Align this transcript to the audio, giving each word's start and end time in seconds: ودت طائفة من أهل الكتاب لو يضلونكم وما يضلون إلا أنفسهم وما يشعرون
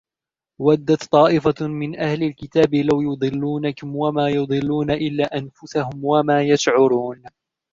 ودت 0.61 1.03
طائفة 1.11 1.67
من 1.67 1.99
أهل 1.99 2.23
الكتاب 2.23 2.75
لو 2.75 3.01
يضلونكم 3.01 3.95
وما 3.95 4.29
يضلون 4.29 4.91
إلا 4.91 5.37
أنفسهم 5.37 5.89
وما 6.05 6.41
يشعرون 6.41 7.23